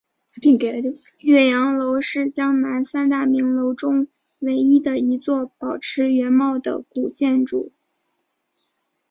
[1.19, 4.07] 岳阳楼是江南三大名楼中
[4.39, 7.71] 唯一的一座保持原貌的古建筑。